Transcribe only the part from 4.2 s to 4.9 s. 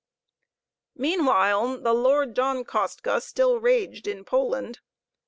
Poland.